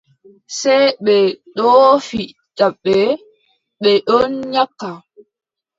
Sey 0.59 0.85
ɓe 1.05 1.15
ɗoofi 1.55 2.21
jabbe, 2.57 2.95
ɓe 3.81 3.91
ɗon 4.07 4.31
nyakka. 4.53 4.89